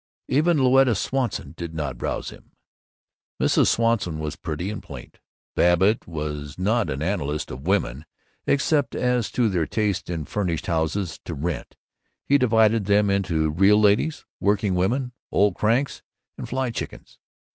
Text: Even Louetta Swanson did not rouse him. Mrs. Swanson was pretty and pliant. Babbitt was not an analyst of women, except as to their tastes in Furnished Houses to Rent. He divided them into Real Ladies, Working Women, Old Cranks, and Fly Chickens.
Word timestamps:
Even 0.27 0.57
Louetta 0.57 0.95
Swanson 0.95 1.53
did 1.55 1.75
not 1.75 2.01
rouse 2.01 2.31
him. 2.31 2.53
Mrs. 3.39 3.67
Swanson 3.67 4.17
was 4.17 4.35
pretty 4.35 4.71
and 4.71 4.81
pliant. 4.81 5.19
Babbitt 5.55 6.07
was 6.07 6.57
not 6.57 6.89
an 6.89 7.03
analyst 7.03 7.51
of 7.51 7.67
women, 7.67 8.05
except 8.47 8.95
as 8.95 9.29
to 9.33 9.47
their 9.47 9.67
tastes 9.67 10.09
in 10.09 10.25
Furnished 10.25 10.65
Houses 10.65 11.19
to 11.25 11.35
Rent. 11.35 11.75
He 12.27 12.39
divided 12.39 12.85
them 12.85 13.11
into 13.11 13.51
Real 13.51 13.79
Ladies, 13.79 14.25
Working 14.39 14.73
Women, 14.73 15.11
Old 15.31 15.53
Cranks, 15.53 16.01
and 16.35 16.49
Fly 16.49 16.71
Chickens. 16.71 17.19